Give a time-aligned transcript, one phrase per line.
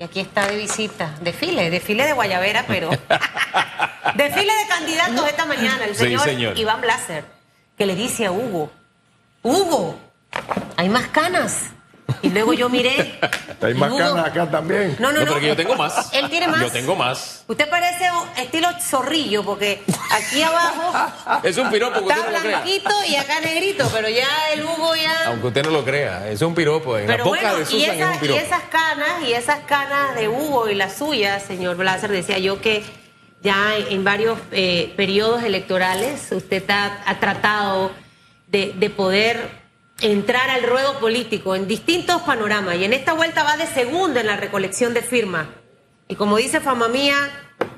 [0.00, 2.88] Y aquí está de visita, desfile, desfile de Guayavera, pero
[4.14, 6.56] desfile de candidatos esta mañana, el Sí, señor, señor.
[6.56, 7.24] Iván Blaser,
[7.76, 8.70] que le dice a Hugo,
[9.42, 9.98] Hugo,
[10.76, 11.70] hay más canas.
[12.22, 13.18] Y luego yo miré.
[13.60, 14.96] Hay más canas acá también.
[14.98, 15.26] No, no, No, no.
[15.26, 16.12] pero que yo tengo más.
[16.12, 16.60] Él tiene más.
[16.60, 17.44] Yo tengo más.
[17.48, 20.92] Usted parece un estilo zorrillo, porque aquí abajo
[21.42, 22.60] Es un piropo, que usted está no lo crea.
[22.60, 25.26] blanquito y acá negrito, pero ya el Hugo ya...
[25.26, 26.96] Aunque usted no lo crea, es un piropo.
[26.98, 29.58] En Pero la boca bueno, de y, Susan es esa- y esas canas, y esas
[29.60, 32.84] canas de Hugo y las suyas, señor Blaser, decía yo que
[33.42, 37.90] ya en, en varios eh, periodos electorales usted ha, ha tratado
[38.46, 39.57] de, de poder
[40.00, 44.26] entrar al ruedo político en distintos panoramas y en esta vuelta va de segundo en
[44.26, 45.48] la recolección de firmas.
[46.08, 47.16] Y como dice Fama Mía,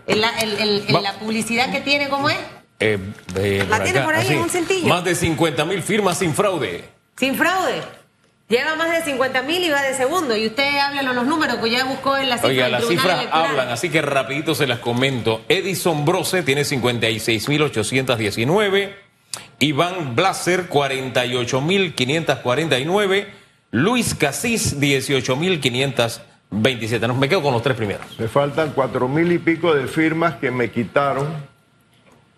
[0.07, 0.85] en la, en
[1.19, 2.37] publicidad que tiene, ¿cómo es?
[2.79, 2.99] Eh,
[3.37, 4.35] eh, La tiene por ahí así.
[4.35, 4.89] en un cintillo.
[4.89, 6.85] Más de 50 mil firmas sin fraude.
[7.17, 7.83] Sin fraude.
[8.49, 10.35] Lleva más de 50 mil y va de segundo.
[10.37, 13.47] Y usted háblelo los números, pues ya buscó en la cifra Oiga, las cifras Electoral.
[13.51, 15.43] hablan, así que rapidito se las comento.
[15.49, 18.95] Edison Brose tiene 56.819.
[19.59, 23.27] Iván Blaser, 48.549.
[23.73, 27.07] Luis Casís, 18.527.
[27.07, 28.19] No, me quedo con los tres primeros.
[28.19, 31.29] Me faltan cuatro mil y pico de firmas que me quitaron.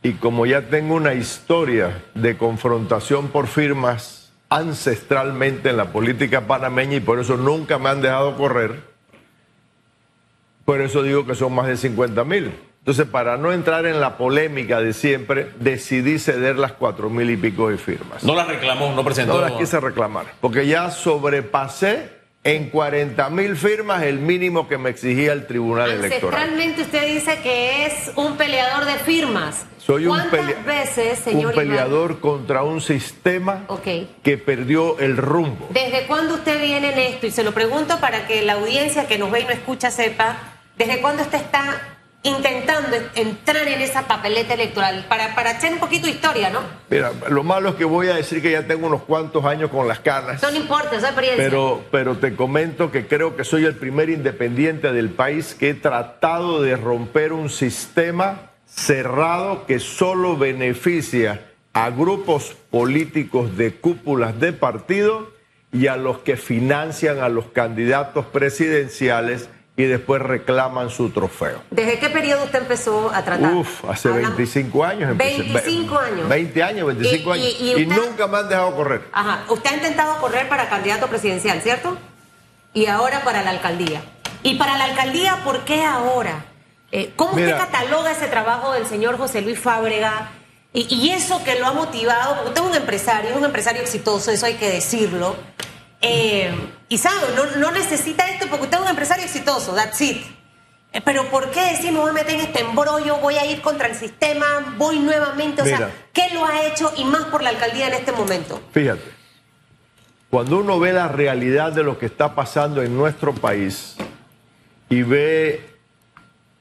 [0.02, 6.96] Y como ya tengo una historia de confrontación por firmas ancestralmente en la política panameña
[6.96, 8.82] y por eso nunca me han dejado correr,
[10.64, 12.52] por eso digo que son más de 50 mil.
[12.83, 17.36] Entonces, para no entrar en la polémica de siempre, decidí ceder las cuatro mil y
[17.36, 18.25] pico de firmas.
[18.25, 19.34] No las reclamó, no presentó.
[19.34, 22.10] No las quise reclamar, porque ya sobrepasé
[22.44, 26.34] en 40 mil firmas el mínimo que me exigía el Tribunal Electoral.
[26.42, 29.64] Ancestralmente usted dice que es un peleador de firmas.
[29.78, 31.55] Soy un, ¿Cuántas pelea- veces, un Iván?
[31.55, 33.64] peleador contra un sistema
[34.25, 35.69] que perdió el rumbo.
[35.70, 37.28] ¿Desde cuándo usted viene en esto?
[37.28, 40.36] Y se lo pregunto para que la audiencia que nos ve y no escucha sepa,
[40.77, 45.06] ¿desde cuándo usted está intentando entrar en esa papeleta electoral?
[45.09, 46.61] Para, para echar un poquito de historia, ¿no?
[46.91, 49.88] Mira, lo malo es que voy a decir que ya tengo unos cuantos años con
[49.88, 50.37] las canas.
[50.37, 51.44] Eso no importa, esa experiencia.
[51.44, 55.75] Pero, pero te comento que creo que soy el primer independiente del país que he
[55.75, 61.41] tratado de romper un sistema cerrado que solo beneficia
[61.72, 65.31] a grupos políticos de cúpulas de partido
[65.72, 69.49] y a los que financian a los candidatos presidenciales
[69.82, 71.62] y después reclaman su trofeo.
[71.70, 73.53] ¿Desde qué periodo usted empezó a tratar?
[73.54, 75.38] Uf, hace Hablamos- 25 años empecé.
[75.43, 76.28] 25 años.
[76.28, 77.56] 20 años, 25 Y- años.
[77.60, 79.03] y Y, usted- nunca me han dejado correr.
[79.12, 81.97] Ajá, usted ha intentado correr para candidato presidencial, ¿cierto?
[82.75, 84.03] Y ahora para la alcaldía.
[84.43, 86.47] Y para la alcaldía, ¿por qué ahora?
[86.91, 87.56] Eh, ¿Cómo Mira.
[87.56, 90.31] usted cataloga ese trabajo del señor José Luis Fábrega?
[90.75, 93.82] Y, y eso que lo ha motivado, porque usted es un empresario, es un empresario
[93.82, 95.37] exitoso, eso hay que decirlo.
[96.02, 96.52] Eh,
[96.88, 100.18] y sabe, no, no necesita esto porque usted es un empresario exitoso, that's it.
[100.92, 103.62] Eh, Pero ¿por qué decir me voy a meter en este embrollo, voy a ir
[103.62, 105.62] contra el sistema, voy nuevamente?
[105.62, 105.90] O sea.
[106.12, 108.60] ¿qué lo ha hecho y más por la alcaldía en este momento?
[108.72, 109.10] Fíjate,
[110.28, 113.96] cuando uno ve la realidad de lo que está pasando en nuestro país
[114.88, 115.70] y ve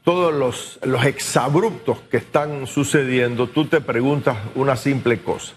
[0.03, 5.53] todos los, los exabruptos que están sucediendo, tú te preguntas una simple cosa.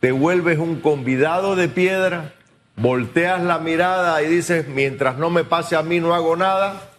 [0.00, 2.32] Te vuelves un convidado de piedra,
[2.78, 6.90] volteas la mirada y dices, mientras no me pase a mí no hago nada,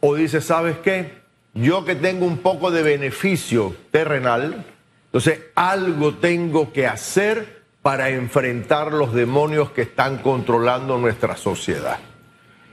[0.00, 1.22] o dices, ¿sabes qué?
[1.54, 4.64] Yo que tengo un poco de beneficio terrenal,
[5.06, 11.98] entonces algo tengo que hacer para enfrentar los demonios que están controlando nuestra sociedad.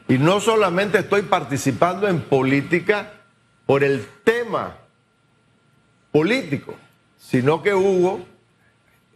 [0.08, 3.12] Y no solamente estoy participando en política
[3.66, 4.78] por el tema
[6.12, 6.76] político,
[7.18, 8.26] sino que Hugo,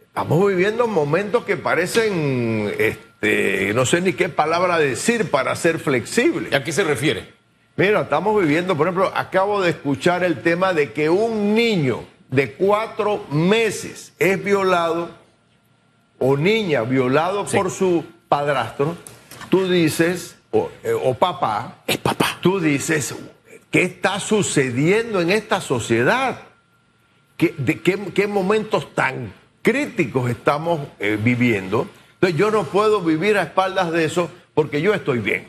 [0.05, 3.12] estamos viviendo momentos que parecen, este,
[3.73, 6.55] no sé ni qué palabra decir para ser flexible.
[6.55, 7.33] ¿A qué se refiere?
[7.75, 12.53] Mira, estamos viviendo, por ejemplo, acabo de escuchar el tema de que un niño de
[12.53, 15.09] cuatro meses es violado
[16.19, 17.57] o niña violado Sí.
[17.57, 18.95] por su padrastro.
[19.49, 22.37] Tú dices, o, eh, o papá, Es papá.
[22.41, 23.15] tú dices,
[23.71, 26.41] ¿qué está sucediendo en esta sociedad?
[27.37, 31.87] ¿Qué, ¿De qué, qué momentos tan críticos estamos eh, viviendo?
[32.23, 35.45] Entonces yo no puedo vivir a espaldas de eso porque yo estoy bien.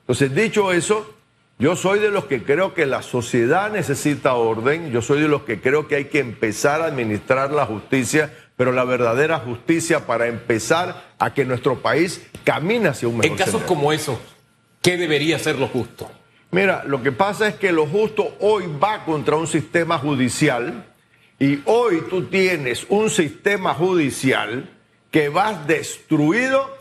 [0.00, 1.14] Entonces, dicho eso,
[1.58, 5.44] yo soy de los que creo que la sociedad necesita orden, yo soy de los
[5.44, 10.26] que creo que hay que empezar a administrar la justicia, pero la verdadera justicia para
[10.26, 13.68] empezar a que nuestro país camine hacia un mejor En casos sendero.
[13.68, 14.20] como eso,
[14.82, 16.10] ¿qué debería ser lo justo?
[16.50, 20.84] Mira, lo que pasa es que lo justo hoy va contra un sistema judicial
[21.38, 24.74] y hoy tú tienes un sistema judicial
[25.10, 26.76] que va destruido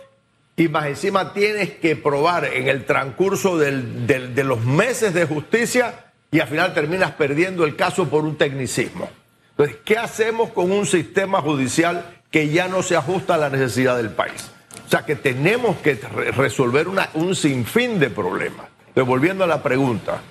[0.56, 6.40] y más encima tienes que probar en el transcurso de los meses de justicia y
[6.40, 9.10] al final terminas perdiendo el caso por un tecnicismo.
[9.52, 13.98] Entonces, ¿qué hacemos con un sistema judicial que ya no se ajusta a la necesidad
[13.98, 14.52] del país?
[14.86, 18.68] O sea, que tenemos que re- resolver una- un sinfín de problemas.
[18.94, 20.22] Pero volviendo a la pregunta,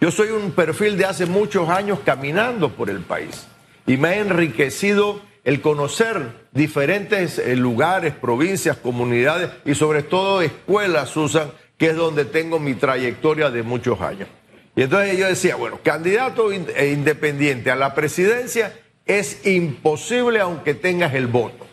[0.00, 3.46] yo soy un perfil de hace muchos años caminando por el país
[3.86, 11.10] y me ha enriquecido el conocer diferentes eh, lugares, provincias, comunidades y sobre todo escuelas,
[11.10, 14.28] Susan, que es donde tengo mi trayectoria de muchos años.
[14.74, 18.74] Y entonces yo decía, bueno, candidato eh, independiente a la presidencia
[19.06, 21.66] es imposible aunque tengas el voto.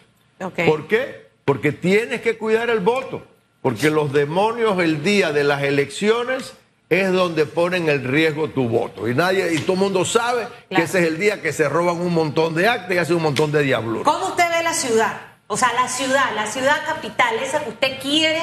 [0.66, 1.28] ¿Por qué?
[1.46, 3.26] Porque tienes que cuidar el voto.
[3.62, 6.56] Porque los demonios el día de las elecciones
[6.92, 9.08] es donde ponen en riesgo tu voto.
[9.08, 12.02] Y nadie, y todo el mundo sabe que ese es el día que se roban
[12.02, 14.04] un montón de actas y hacen un montón de diabluras.
[14.04, 15.14] ¿Cómo usted ve la ciudad?
[15.48, 18.42] O sea, la ciudad, la ciudad capital, esa que usted quiere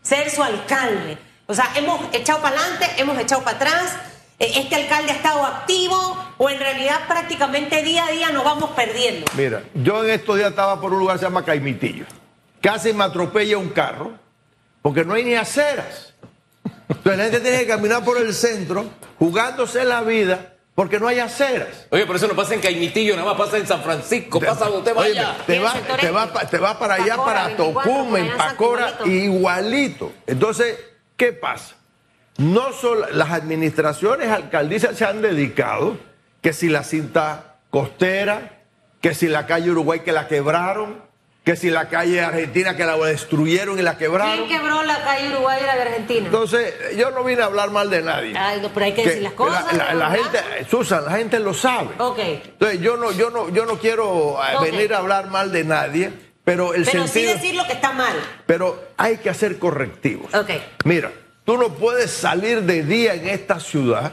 [0.00, 1.18] ser su alcalde.
[1.46, 3.96] O sea, hemos echado para adelante, hemos echado para atrás.
[4.38, 8.70] eh, Este alcalde ha estado activo o en realidad prácticamente día a día nos vamos
[8.76, 9.26] perdiendo.
[9.36, 12.04] Mira, yo en estos días estaba por un lugar que se llama Caimitillo.
[12.62, 14.12] Casi me atropella un carro
[14.82, 16.07] porque no hay ni aceras.
[16.88, 18.86] Entonces la gente tiene que caminar por el centro
[19.18, 21.88] jugándose la vida porque no hay aceras.
[21.90, 24.92] Oye, pero eso no pasa en Caimitillo, nada más pasa en San Francisco, pasa donde
[24.92, 25.36] Oye, vaya.
[25.44, 28.24] te Y el va, sector te va te va para allá, Pacora, para 24, Tocumen,
[28.26, 30.12] por en Pacora, igualito.
[30.28, 30.78] Entonces,
[31.16, 31.74] ¿qué pasa?
[32.36, 35.98] No solo las administraciones alcaldías se han dedicado,
[36.40, 38.60] que si la cinta costera,
[39.00, 41.02] que si la calle Uruguay que la quebraron,
[41.48, 44.44] que si la calle Argentina que la destruyeron y la quebraron.
[44.46, 46.26] ¿Quién quebró la calle Uruguay y la de Argentina?
[46.26, 48.34] Entonces, yo no vine a hablar mal de nadie.
[48.36, 50.30] Ay, no, pero hay que decir las cosas, La, la- la ¿verdad?
[50.42, 51.88] gente, Susan, la gente lo sabe.
[51.96, 52.18] Ok.
[52.18, 56.12] Entonces, yo no, yo no, yo no quiero eh, venir a hablar mal de nadie,
[56.44, 57.32] pero el Pero sí sentido.
[57.34, 58.12] decir lo que está mal.
[58.44, 60.34] Pero hay que hacer correctivos.
[60.34, 60.50] Ok.
[60.84, 61.10] Mira,
[61.46, 64.12] tú no puedes salir de día en esta ciudad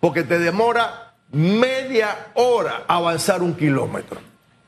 [0.00, 4.18] porque te demora media hora avanzar un kilómetro.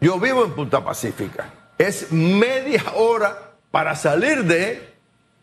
[0.01, 1.47] Yo vivo en Punta Pacífica.
[1.79, 3.37] Es media hora
[3.71, 4.95] para salir de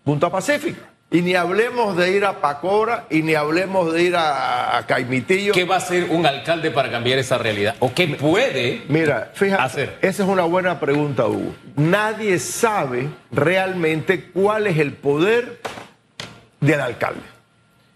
[0.04, 0.90] Punta Pacífica.
[1.14, 5.52] Y ni hablemos de ir a Pacora y ni hablemos de ir a, a Caimitillo.
[5.52, 7.76] ¿Qué va a hacer un alcalde para cambiar esa realidad?
[7.80, 8.84] ¿O qué puede?
[8.88, 9.98] Mira, fíjate, hacer?
[10.02, 11.54] esa es una buena pregunta, Hugo.
[11.76, 15.60] Nadie sabe realmente cuál es el poder
[16.62, 17.20] del alcalde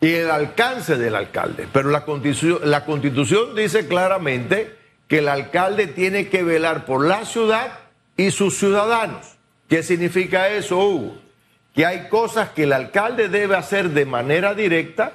[0.02, 1.68] y el alcance del alcalde.
[1.72, 4.76] Pero la constitución, la constitución dice claramente
[5.08, 7.85] que el alcalde tiene que velar por la ciudad
[8.18, 9.36] y sus ciudadanos.
[9.68, 11.18] ¿Qué significa eso, Hugo?
[11.74, 15.14] Que hay cosas que el alcalde debe hacer de manera directa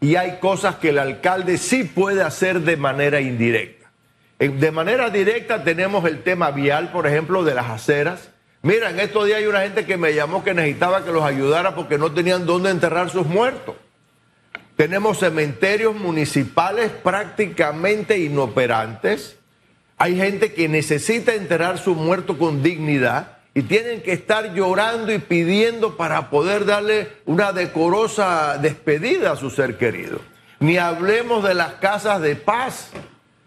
[0.00, 3.90] y hay cosas que el alcalde sí puede hacer de manera indirecta.
[4.38, 8.30] De manera directa tenemos el tema vial, por ejemplo, de las aceras.
[8.62, 11.76] Mira, en estos días hay una gente que me llamó que necesitaba que los ayudara
[11.76, 13.76] porque no tenían dónde enterrar sus muertos.
[14.76, 19.38] Tenemos cementerios municipales prácticamente inoperantes.
[20.02, 25.18] Hay gente que necesita enterrar su muerto con dignidad y tienen que estar llorando y
[25.20, 30.18] pidiendo para poder darle una decorosa despedida a su ser querido.
[30.58, 32.90] Ni hablemos de las casas de paz.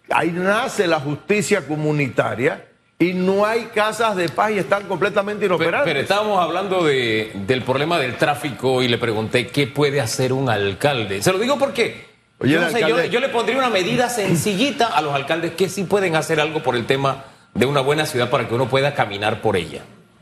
[0.09, 2.65] Ahí nace la justicia comunitaria
[2.99, 5.91] y no hay casas de paz y están completamente Pero, inoperantes.
[5.91, 10.49] pero estábamos hablando de- del problema del tráfico y le pregunté qué puede hacer un
[10.49, 11.21] alcalde.
[11.21, 13.69] Se lo digo porque Oye, yo, el no sé, yo- alcalde- yo le pondría una
[13.69, 17.23] medida sencillita a los alcaldes que sí pueden hacer algo por el tema
[17.53, 19.81] de una buena ciudad para que uno pueda caminar por ella.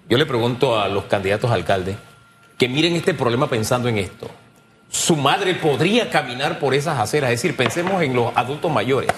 [0.10, 1.96] Yo le pregunto a los candidatos a alcalde
[2.58, 4.30] que miren este problema pensando en esto.
[4.90, 9.10] Su madre podría caminar por esas aceras, es decir, pensemos en los adultos mayores.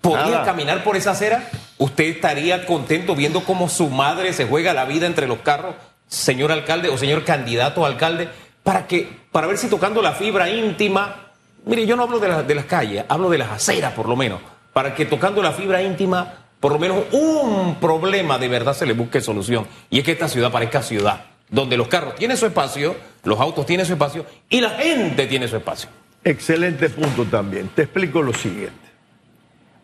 [0.00, 0.44] ¿Podría Nada.
[0.44, 1.48] caminar por esa acera?
[1.78, 5.74] ¿Usted estaría contento viendo cómo su madre se juega la vida entre los carros,
[6.06, 8.28] señor alcalde o señor candidato a alcalde,
[8.62, 11.25] para que, para ver si tocando la fibra íntima,
[11.66, 14.40] mire, yo no hablo de, de las calles, hablo de las aceras por lo menos,
[14.72, 18.94] para que tocando la fibra íntima, por lo menos un problema de verdad se le
[18.94, 19.66] busque solución.
[19.90, 23.66] Y es que esta ciudad parezca ciudad, donde los carros tienen su espacio, los autos
[23.66, 25.90] tienen su espacio y la gente tiene su espacio.
[26.24, 27.68] Excelente punto también.
[27.68, 28.74] Te explico lo siguiente.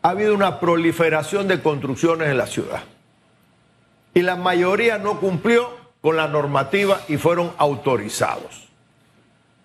[0.03, 2.83] Ha habido una proliferación de construcciones en la ciudad.
[4.15, 5.71] Y la mayoría no cumplió
[6.01, 8.62] con la normativa y fueron autorizados.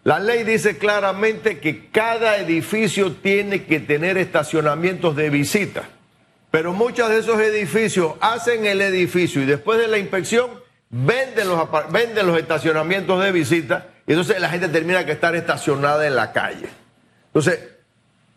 [0.07, 5.83] La ley dice claramente que cada edificio tiene que tener estacionamientos de visita.
[6.49, 10.49] Pero muchos de esos edificios hacen el edificio y después de la inspección
[10.89, 16.07] venden los, venden los estacionamientos de visita y entonces la gente termina que estar estacionada
[16.07, 16.69] en la calle.
[17.25, 17.59] Entonces,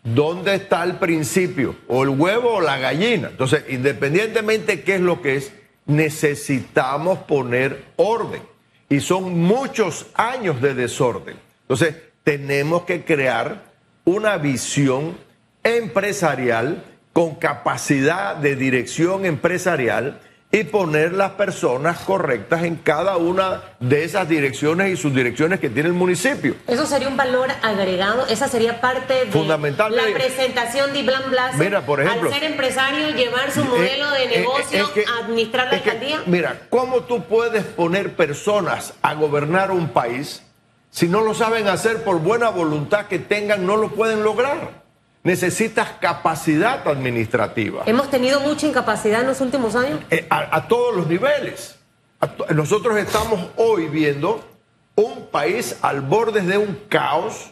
[0.03, 1.77] ¿dónde está el principio?
[1.87, 3.29] ¿O el huevo o la gallina?
[3.29, 5.53] Entonces, independientemente qué es lo que es,
[5.87, 8.43] necesitamos poner orden.
[8.89, 11.50] y son muchos años de desorden.
[11.71, 13.63] Entonces, tenemos que crear
[14.05, 15.17] una visión
[15.63, 20.19] empresarial con capacidad de dirección empresarial
[20.51, 25.89] y poner las personas correctas en cada una de esas direcciones y subdirecciones que tiene
[25.91, 26.57] el municipio.
[26.67, 31.31] Eso sería un valor agregado, esa sería parte de Fundamental la de- presentación de Iblan
[31.31, 35.25] Blas Mira, por ejemplo, al ser empresario llevar su modelo de negocio es que- a
[35.25, 36.21] administrar la que, alcaldía.
[36.27, 40.43] mira, ¿cómo tú puedes poner personas a gobernar un país
[40.91, 44.81] si no lo saben hacer por buena voluntad que tengan, no lo pueden lograr?
[45.23, 50.01] Necesitas capacidad administrativa Hemos tenido mucha incapacidad en los últimos años.
[50.11, 51.77] eh, a, a todos los niveles.
[52.55, 54.43] Nosotros estamos hoy viendo
[54.97, 57.51] un país al borde de un caos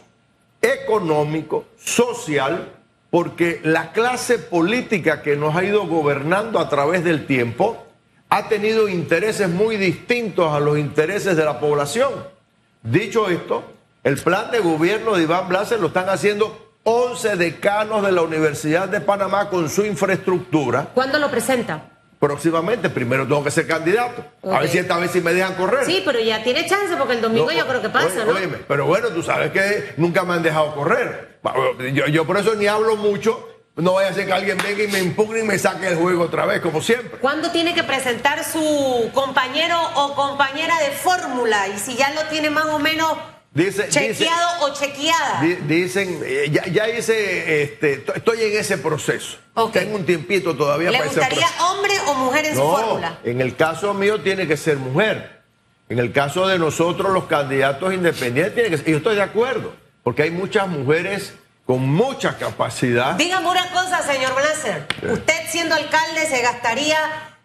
[0.61, 2.73] económico, social,
[3.09, 7.85] porque la clase política que nos ha ido gobernando a través del tiempo
[8.29, 12.11] ha tenido intereses muy distintos a los intereses de la población.
[12.83, 13.63] Dicho esto,
[14.03, 18.87] el plan de gobierno de Iván Blaser lo están haciendo 11 decanos de la Universidad
[18.87, 20.87] de Panamá con su infraestructura.
[20.93, 21.83] ¿Cuándo lo presenta?
[22.19, 24.23] Próximamente, primero tengo que ser candidato.
[24.43, 25.85] A ver si esta vez sí me dejan correr.
[25.85, 28.31] Sí, pero ya tiene chance porque el domingo No, yo creo que pasa, oye, ¿no?
[28.31, 31.39] óyeme, pero bueno, tú sabes que nunca me han dejado correr.
[31.93, 33.47] Yo, yo por eso ni hablo mucho.
[33.81, 36.23] No vaya a ser que alguien venga y me impugne y me saque el juego
[36.23, 37.19] otra vez, como siempre.
[37.19, 41.67] ¿Cuándo tiene que presentar su compañero o compañera de fórmula?
[41.69, 43.17] Y si ya lo tiene más o menos
[43.51, 45.41] Dice, dice- chequeado o chequeada.
[45.41, 49.37] Di- Dicen, eh, ya, ya hice, este, to- estoy en ese proceso.
[49.55, 49.73] Ok.
[49.73, 53.19] Tengo un tiempito todavía ¿Le para ese gustaría hombre o mujer en su fórmula?
[53.23, 55.41] en el caso mío tiene que ser mujer.
[55.89, 59.23] En el caso de nosotros, los candidatos independientes, tiene que ser, y yo estoy de
[59.23, 61.33] acuerdo, porque hay muchas mujeres
[61.69, 63.13] con mucha capacidad.
[63.13, 64.87] Dígame una cosa, señor Blaser.
[65.03, 66.97] Usted siendo alcalde se gastaría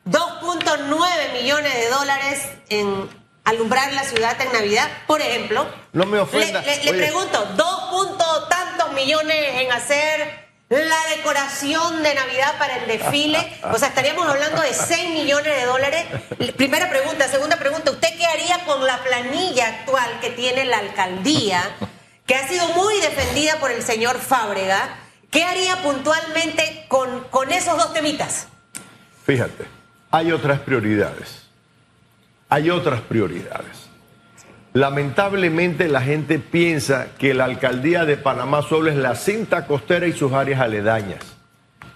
[0.06, 3.06] 2.9 millones de dólares en
[3.44, 5.66] alumbrar la ciudad en Navidad, por ejemplo.
[5.92, 6.62] No me ofenda.
[6.62, 12.76] Le, le- le pregunto, dos puntos tantos millones en hacer la decoración de Navidad para
[12.78, 13.60] el desfile.
[13.74, 16.06] O sea, estaríamos hablando de 6 millones de dólares.
[16.56, 17.28] Primera pregunta.
[17.28, 21.62] Segunda pregunta, ¿usted qué haría con la planilla actual que tiene la alcaldía,
[22.26, 24.96] que ha sido muy defendida por el señor Fábrega?
[25.30, 28.48] ¿Qué haría puntualmente con, con esos dos temitas?
[29.24, 29.64] Fíjate,
[30.10, 31.42] hay otras prioridades.
[32.48, 33.88] Hay otras prioridades.
[34.74, 40.12] Lamentablemente la gente piensa que la alcaldía de Panamá solo es la cinta costera y
[40.12, 41.20] sus áreas aledañas.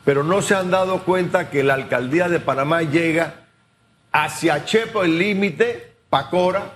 [0.05, 3.35] Pero no se han dado cuenta que la alcaldía de Panamá llega
[4.11, 6.73] hacia Chepo el límite, Pacora,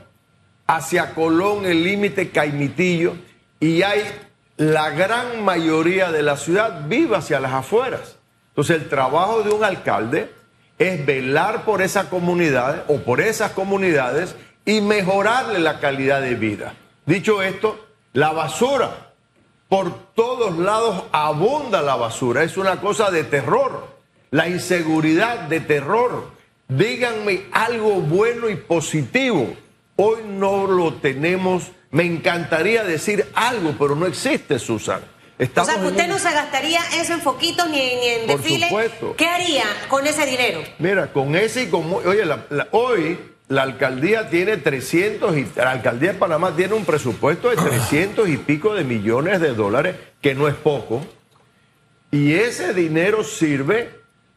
[0.67, 3.17] hacia Colón el límite, Caimitillo,
[3.63, 4.03] y hay
[4.57, 8.17] la gran mayoría de la ciudad vive hacia las afueras.
[8.49, 10.33] Entonces el trabajo de un alcalde
[10.81, 16.75] es velar por esa comunidad o por esas comunidades y mejorarle la calidad de vida.
[17.07, 19.13] Dicho esto, la basura,
[19.69, 23.87] por todos lados abunda la basura, es una cosa de terror,
[24.33, 26.33] la inseguridad de terror.
[26.67, 29.55] Díganme algo bueno y positivo.
[29.95, 35.01] Hoy no lo tenemos, me encantaría decir algo, pero no existe, Susan.
[35.57, 38.69] O sea, que usted no se gastaría eso en foquitos ni, ni en Por desfiles.
[38.69, 39.15] supuesto.
[39.17, 40.63] ¿Qué haría con ese dinero?
[40.79, 41.93] Mira, con ese y con...
[41.93, 43.19] Oye, la- la- hoy
[43.49, 45.47] la alcaldía tiene 300 y...
[45.57, 49.97] La alcaldía de Panamá tiene un presupuesto de 300 y pico de millones de dólares,
[50.21, 51.05] que no es poco.
[52.13, 53.91] Y ese dinero sirve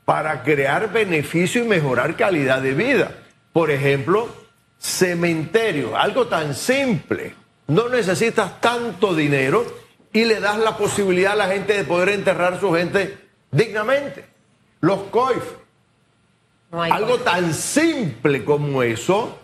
[0.06, 3.12] para crear beneficio y mejorar calidad de vida.
[3.54, 4.28] Por ejemplo,
[4.80, 7.36] cementerio, algo tan simple.
[7.68, 9.66] No necesitas tanto dinero
[10.14, 13.18] y le das la posibilidad a la gente de poder enterrar a su gente
[13.52, 14.26] dignamente.
[14.82, 15.44] Los COIF,
[16.72, 19.40] No algo tan simple como eso,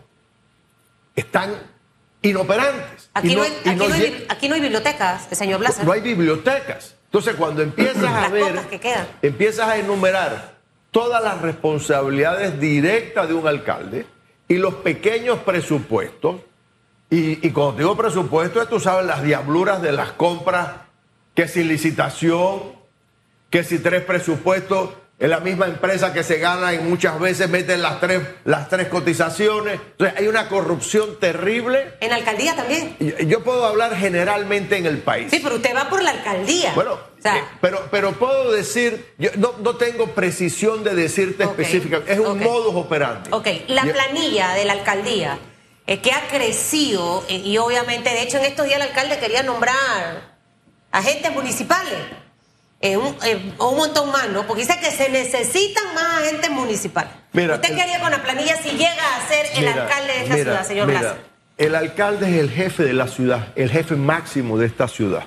[1.16, 1.56] están
[2.22, 3.10] inoperantes.
[3.14, 5.86] Aquí, no, hay, aquí, no hay, lle- bibli- aquí no hay bibliotecas, señor Blaser.
[5.86, 6.96] no hay bibliotecas.
[7.06, 10.56] Entonces, cuando empiezas a Las ver, que empiezas a enumerar
[10.92, 14.06] todas las responsabilidades directas de un alcalde
[14.48, 16.42] y los pequeños presupuestos,
[17.12, 20.70] y, y cuando digo presupuesto, tú sabes las diabluras de las compras,
[21.36, 22.62] que si licitación,
[23.50, 24.90] que si tres presupuestos,
[25.20, 28.88] en la misma empresa que se gana y muchas veces meten las tres, las tres
[28.88, 29.80] cotizaciones.
[29.92, 31.94] Entonces, hay una corrupción terrible.
[32.00, 32.98] En alcaldía también.
[33.28, 35.28] Yo puedo hablar generalmente en el país.
[35.30, 36.72] Sí, pero usted va por la alcaldía.
[36.74, 41.46] Bueno, O sea, eh, pero, pero puedo decir, yo no, no tengo precisión de decirte
[41.46, 42.42] Ok, específicamente, es un ok.
[42.42, 43.30] modus operandi.
[43.32, 45.38] Ok, la planilla de la alcaldía
[45.92, 49.44] eh, que ha crecido eh, y obviamente, de hecho, en estos días el alcalde quería
[49.44, 49.76] nombrar
[50.92, 51.94] agentes municipales.
[52.84, 54.48] eh, un, eh, un montón más, ¿no?
[54.48, 57.12] Porque dice que se necesitan más agentes municipales.
[57.34, 60.20] Mira, ¿Usted qué haría con la planilla si llega a ser el Mira, alcalde de
[60.24, 61.16] esta mira, ciudad, señor Blas?
[61.58, 65.26] el alcalde es el jefe de la ciudad, el jefe máximo de esta ciudad.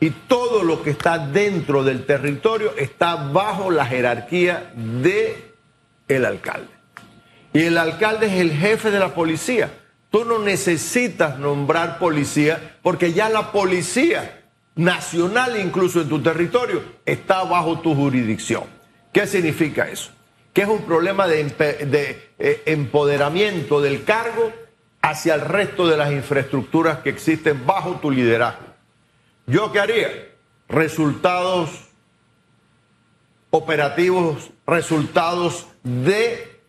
[0.00, 5.54] Y todo lo que está dentro del territorio está bajo la jerarquía de
[6.08, 6.68] el alcalde.
[7.52, 9.70] Y el alcalde es el jefe de la policía.
[10.14, 14.44] Tú no necesitas nombrar policía porque ya la policía
[14.76, 18.62] nacional, incluso en tu territorio, está bajo tu jurisdicción.
[19.12, 20.12] ¿Qué significa eso?
[20.52, 24.52] Que es un problema de, eh, empoderamiento del cargo
[25.02, 28.66] hacia el resto de las infraestructuras que existen bajo tu liderazgo.
[29.48, 30.10] ¿Yo qué haría?
[30.68, 31.88] Resultados
[33.50, 36.60] operativos, resultados de,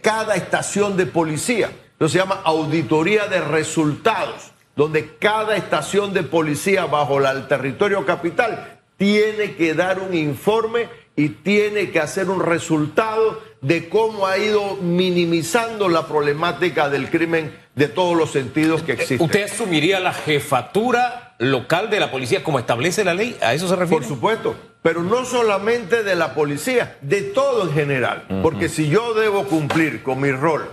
[0.00, 1.70] cada estación de policía.
[1.98, 8.80] Eso se llama auditoría de resultados, donde cada estación de policía bajo el territorio capital
[8.98, 14.76] tiene que dar un informe y tiene que hacer un resultado de cómo ha ido
[14.76, 19.22] minimizando la problemática del crimen de todos los sentidos que existen.
[19.22, 23.38] ¿Usted asumiría la jefatura local de la policía como establece la ley?
[23.40, 24.02] ¿A eso se refiere?
[24.02, 28.26] Por supuesto, pero no solamente de la policía, de todo en general.
[28.42, 30.68] Porque si yo debo cumplir con mi rol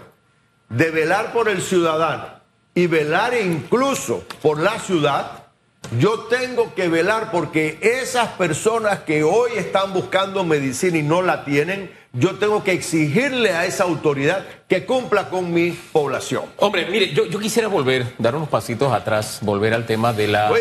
[0.76, 2.26] de velar por el ciudadano
[2.74, 5.44] y velar incluso por la ciudad,
[6.00, 11.46] yo tengo que velar porque esas personas que hoy están buscando medicina y no la
[11.46, 16.46] tienen, yo tengo que exigirle a esa autoridad que cumpla con mi población.
[16.58, 20.52] Hombre, mire, yo, quisiera volver, dar unos pasitos atrás, volver al tema de la,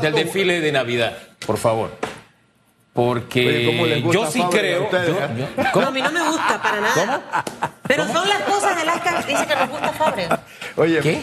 [0.00, 1.90] del desfile de Navidad, por favor.
[2.94, 4.88] Porque yo sí creo.
[4.92, 5.56] Eh?
[5.56, 7.76] a mí no me gusta para nada.
[7.90, 10.28] Pero son las cosas de las que dice que nos gusta Fabre.
[10.76, 11.22] Oye, ¿qué?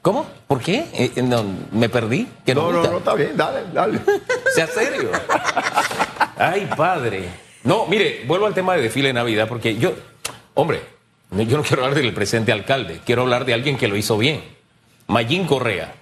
[0.00, 0.26] ¿Cómo?
[0.46, 0.86] ¿Por qué?
[0.94, 2.26] Eh, eh, no, ¿Me perdí?
[2.46, 4.00] no, no, no, está bien, dale, dale.
[4.54, 5.10] Sea serio.
[6.38, 7.28] Ay, padre.
[7.64, 9.92] No, mire, vuelvo al tema de desfile de Navidad, porque yo,
[10.54, 10.80] hombre,
[11.30, 14.42] yo no quiero hablar del presente alcalde, quiero hablar de alguien que lo hizo bien.
[15.08, 15.92] Mayín Correa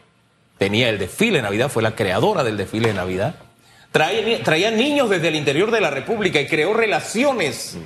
[0.58, 3.34] tenía el desfile de Navidad, fue la creadora del desfile de Navidad.
[3.90, 7.76] Traía, traía niños desde el interior de la República y creó relaciones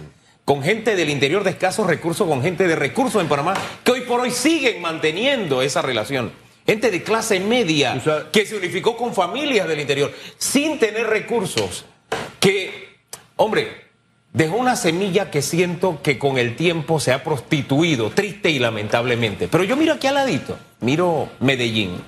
[0.45, 4.01] con gente del interior de escasos recursos, con gente de recursos en Panamá, que hoy
[4.03, 6.33] por hoy siguen manteniendo esa relación.
[6.67, 8.01] Gente de clase media
[8.33, 11.85] que se unificó con familias del interior sin tener recursos,
[12.41, 12.89] que,
[13.37, 13.85] hombre,
[14.33, 19.49] dejó una semilla que siento que con el tiempo se ha prostituido, triste y lamentablemente.
[19.49, 22.03] Pero yo miro aquí al ladito, miro Medellín,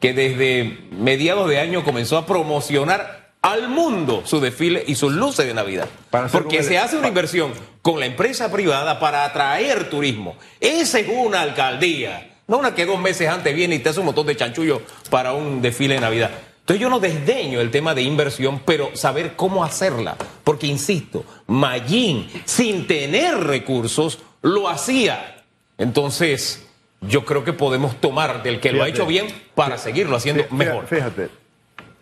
[0.00, 5.46] que desde mediados de año comenzó a promocionar al mundo su desfile y sus luces
[5.46, 5.86] de Navidad.
[6.32, 7.52] Porque se hace una inversión
[7.82, 10.36] con la empresa privada para atraer turismo.
[10.60, 12.38] Esa es una alcaldía.
[12.46, 14.80] No una que dos meses antes viene y te hace un montón de chanchullos
[15.10, 16.30] para un desfile de Navidad.
[16.60, 20.16] Entonces yo no desdeño el tema de inversión, pero saber cómo hacerla.
[20.42, 25.44] Porque, insisto, Mayín, sin tener recursos, lo hacía.
[25.76, 26.66] Entonces,
[27.02, 30.86] yo creo que podemos tomar del que lo ha hecho bien para seguirlo haciendo mejor.
[30.86, 31.28] Fíjate,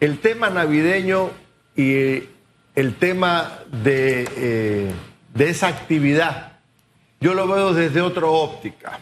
[0.02, 1.30] el tema navideño
[1.76, 2.24] y
[2.74, 4.92] el tema de, eh,
[5.32, 6.58] de esa actividad,
[7.20, 8.98] yo lo veo desde otra óptica.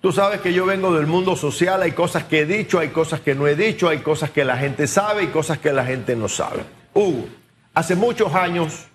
[0.00, 3.20] Tú sabes que yo vengo del mundo social, hay cosas que he dicho, hay cosas
[3.20, 6.16] que no he dicho, hay cosas que la gente sabe y cosas que la gente
[6.16, 6.64] no sabe.
[6.92, 7.28] Hugo,
[7.72, 8.86] hace muchos años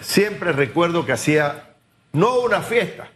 [0.00, 1.74] siempre recuerdo que hacía
[2.12, 3.08] no una fiesta,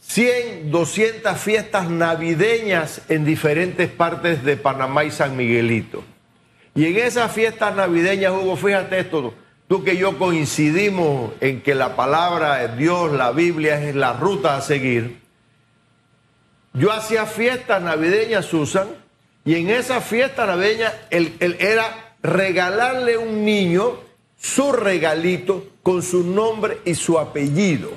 [0.00, 6.02] 100, 200 fiestas navideñas en diferentes partes de Panamá y San Miguelito.
[6.74, 9.32] Y en esas fiestas navideñas, Hugo, fíjate esto,
[9.68, 14.56] tú que yo coincidimos en que la palabra de Dios, la Biblia es la ruta
[14.56, 15.20] a seguir.
[16.72, 18.88] Yo hacía fiestas navideñas, Susan,
[19.44, 24.00] y en esa fiesta navideña él, era regalarle a un niño
[24.36, 27.90] su regalito con su nombre y su apellido.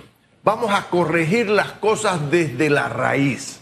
[0.43, 3.59] Vamos a corregir las cosas desde la raíz.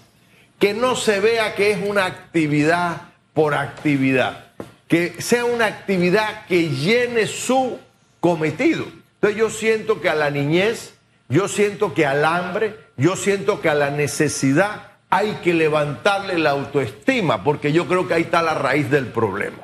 [0.60, 4.46] Que no se vea que es una actividad por actividad
[4.88, 7.80] que sea una actividad que llene su
[8.20, 8.86] cometido.
[9.16, 10.94] Entonces yo siento que a la niñez,
[11.30, 16.52] yo siento que al hambre, yo siento que a la necesidad hay que levantarle la
[16.52, 19.58] autoestima, porque yo creo que ahí está la raíz del problema.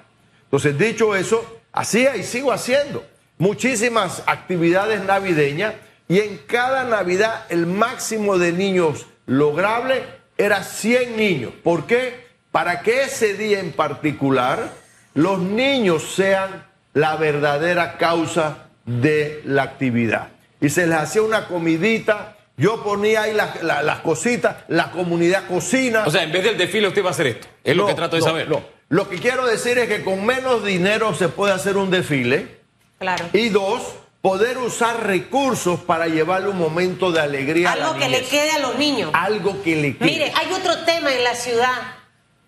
[0.45, 3.05] Entonces, dicho eso, hacía y sigo haciendo
[3.38, 5.73] muchísimas actividades navideñas
[6.07, 10.03] y en cada Navidad el máximo de niños lograble
[10.38, 11.53] era 100 niños.
[11.63, 12.27] ¿Por qué?
[12.51, 14.71] Para que ese día en particular
[15.13, 20.30] los niños sean la verdadera causa de la actividad.
[20.60, 26.04] Y se les hacía una comidita, yo ponía ahí las, cositas, la comunidad cocina.
[26.06, 28.15] O sea, en vez del desfile usted va a hacer esto, es lo que trato
[28.15, 28.50] de saber.
[28.50, 28.63] No.
[28.89, 32.60] Lo que quiero decir es que con menos dinero se puede hacer un desfile.
[33.00, 33.26] Claro.
[33.34, 33.82] Y dos,
[34.21, 38.52] poder usar recursos para llevarle un momento de alegría a Algo la que le quede
[38.52, 39.10] a los niños.
[39.13, 40.06] Algo que le quede.
[40.06, 41.95] Mire, hay otro tema en la ciudad.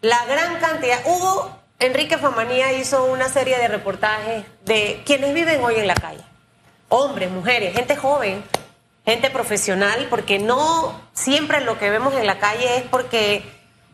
[0.02, 1.00] La gran cantidad.
[1.06, 6.24] Hugo Enrique Famanía hizo una serie de reportajes de quienes viven hoy en la calle.
[6.90, 8.44] Hombres, mujeres, gente joven,
[9.06, 13.44] gente profesional, porque no siempre lo que vemos en la calle es porque,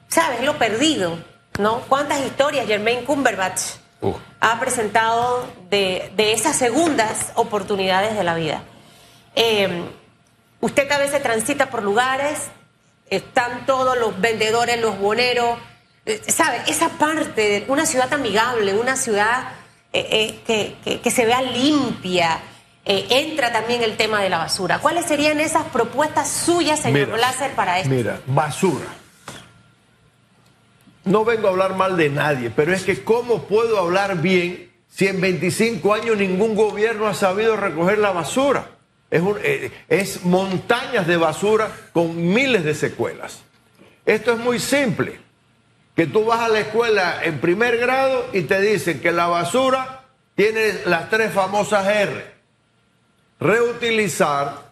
[0.08, 0.42] ¿sabes?
[0.44, 1.18] Lo perdido,
[1.58, 1.80] ¿no?
[1.88, 3.62] ¿Cuántas historias Germain Cumberbatch
[4.02, 4.13] Uh.
[4.39, 8.63] ha presentado de, de esas segundas oportunidades de la vida?
[9.36, 9.84] Eh,
[10.62, 12.48] usted a veces transita por lugares,
[13.10, 15.60] están todos los vendedores, los boneros,
[16.28, 16.62] ¿sabe?
[16.67, 19.50] Esa parte de una ciudad amigable, una ciudad
[19.93, 22.39] eh, eh, que, que- que se vea limpia.
[22.86, 24.80] eh, entra también el tema de la basura.
[24.80, 27.89] ¿Cuáles serían esas propuestas suyas, señor Mira, Láser, para esto?
[27.93, 28.88] Mira, basura.
[31.06, 35.08] No vengo a hablar mal de nadie, pero es que ¿cómo puedo hablar bien si
[35.08, 38.69] en 25 años ningún gobierno ha sabido recoger la basura?
[39.12, 43.39] Es, un- eh, es montañas de basura con miles de secuelas.
[44.06, 45.19] Esto es muy simple.
[46.00, 50.06] Que tú vas a la escuela en primer grado y te dicen que la basura
[50.34, 52.36] tiene las tres famosas R.
[53.38, 54.72] Reutilizar,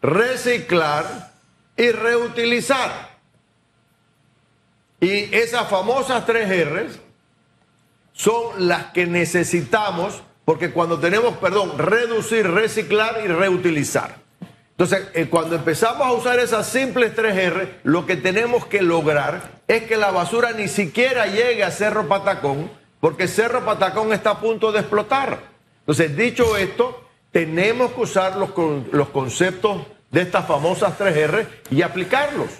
[0.00, 1.32] reciclar
[1.76, 3.16] y reutilizar.
[5.00, 7.00] Y esas famosas tres R's
[8.12, 14.25] son las que necesitamos porque cuando tenemos, perdón, reducir, reciclar y reutilizar.
[14.78, 19.62] Entonces, eh, cuando empezamos a usar esas simples tres R, lo que tenemos que lograr
[19.66, 24.40] es que la basura ni siquiera llegue a Cerro Patacón, porque Cerro Patacón está a
[24.40, 25.40] punto de explotar.
[25.80, 28.50] Entonces, dicho esto, tenemos que usar los,
[28.92, 32.50] los conceptos de estas famosas tres R y aplicarlos.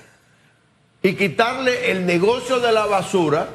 [1.03, 3.47] Y quitarle el negocio de la basura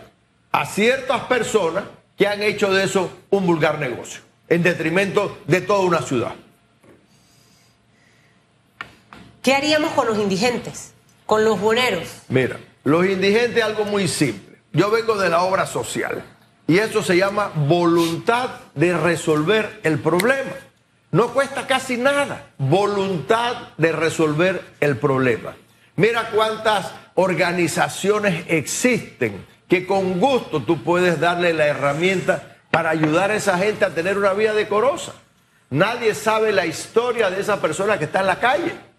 [0.51, 5.79] a ciertas personas que han hecho de eso un vulgar negocio, en detrimento de toda
[5.79, 6.35] una ciudad.
[9.41, 10.93] ¿Qué haríamos con los indigentes?
[11.25, 12.07] Con los boneros.
[12.29, 14.59] Mira, los indigentes algo muy simple.
[14.71, 16.23] Yo vengo de la obra social
[16.67, 20.51] y eso se llama voluntad de resolver el problema.
[21.11, 22.51] No cuesta casi nada.
[22.57, 25.55] Voluntad de resolver el problema.
[25.95, 33.35] Mira cuántas organizaciones existen que con gusto tú puedes darle la herramienta para ayudar a
[33.35, 35.13] esa gente a tener una vida decorosa.
[35.69, 38.90] Nadie sabe la historia de esa persona que está en la calle.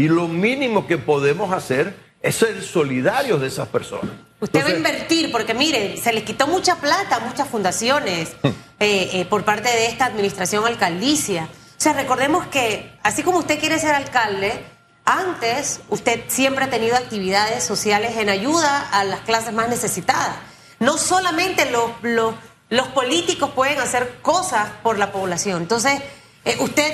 [0.00, 4.12] Y lo mínimo que podemos hacer es ser solidarios de esas personas.
[4.40, 8.54] Usted va a invertir, porque mire, se les quitó mucha plata a muchas fundaciones eh,
[8.80, 11.44] eh, por parte de esta administración alcaldicia.
[11.44, 14.64] O sea, recordemos que así como usted quiere ser alcalde,
[15.04, 20.36] antes usted siempre ha tenido actividades sociales en ayuda a las clases más necesitadas.
[20.78, 22.34] No solamente los, los,
[22.70, 25.60] los políticos pueden hacer cosas por la población.
[25.60, 26.00] Entonces,
[26.46, 26.90] eh, ¿usted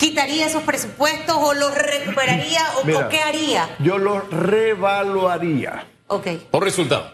[0.00, 3.76] quitaría esos presupuestos o los recuperaría o, mira, qué haría?
[3.80, 5.86] Yo lo revaluaría.
[6.06, 6.26] Ok.
[6.50, 7.12] Por resultado.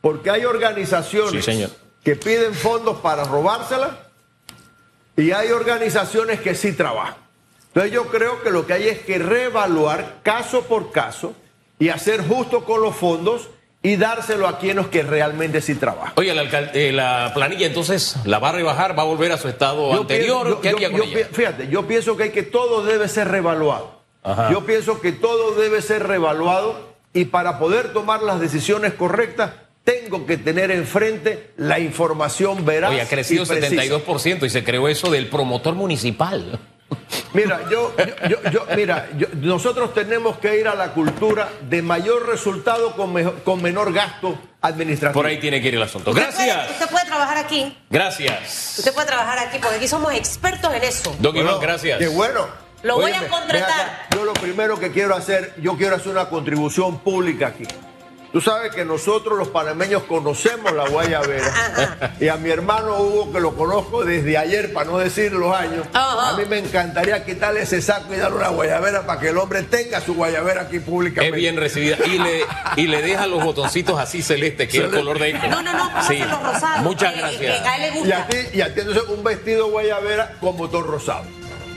[0.00, 1.70] Porque hay organizaciones Sí, señor.
[2.04, 4.08] que piden fondos para robársela
[5.16, 7.14] y hay organizaciones que sí trabajan.
[7.68, 11.32] Entonces yo creo que lo que hay es que reevaluar caso por caso
[11.78, 13.48] y hacer justo con los fondos
[13.82, 16.12] y dárselo a quienes que realmente sí trabajan.
[16.16, 19.38] Oye, la, alcal- eh, la planilla entonces la va a rebajar, va a volver a
[19.38, 20.42] su estado Yo anterior.
[20.44, 21.28] pienso- ¿Qué yo- haría con yo ella?
[21.32, 24.00] Fíjate, yo pienso que hay que todo debe ser revaluado.
[24.24, 24.50] Ajá.
[24.50, 29.52] Yo pienso que todo debe ser revaluado y para poder tomar las decisiones correctas
[29.84, 32.90] tengo que tener enfrente la información veraz.
[32.90, 33.82] Oye, ha crecido y precisa.
[33.82, 36.58] 72% y se creó eso del promotor municipal.
[37.32, 41.82] Mira, yo, yo- yo- yo- mira, yo- nosotros tenemos que ir a la cultura de
[41.82, 43.12] mayor resultado con,
[43.44, 45.20] con menor gasto administrativo.
[45.20, 46.10] Por ahí tiene que ir el asunto.
[46.12, 46.70] Usted puede- Gracias.
[46.70, 47.76] usted puede trabajar aquí.
[47.90, 48.76] Gracias.
[48.78, 51.14] Usted puede trabajar aquí porque aquí somos expertos en eso.
[51.18, 51.98] Don Bueno, Iván, gracias.
[51.98, 52.46] Qué bueno.
[52.82, 53.62] Lo voy a contratar.
[53.80, 57.64] acá, Yo lo primero que quiero hacer, yo quiero hacer una contribución pública aquí.
[58.36, 62.12] Tú sabes que nosotros los panameños conocemos la guayabera.
[62.20, 65.86] y a mi hermano Hugo, que lo conozco desde ayer, para no decir los años,
[65.94, 69.62] a mí me encantaría quitarle ese saco y darle una guayabera para que el hombre
[69.62, 71.34] tenga su guayabera aquí Es públicamente.
[71.34, 71.96] bien recibida.
[72.04, 72.42] Y le,
[72.76, 75.46] y le deja los botoncitos así celeste, que es el color de eco.
[75.48, 76.18] No, no, no, Sí.
[76.18, 76.82] pónganse los rosados.
[76.82, 77.40] Muchas Eh, gracias.
[77.42, 80.58] eh, a él le Y a ti, y a ti entonces un vestido guayabera con
[80.58, 81.22] botón rosado.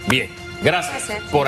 [0.07, 0.29] Bien.
[0.61, 1.07] Gracias.
[1.07, 1.31] Gracias.
[1.31, 1.47] Por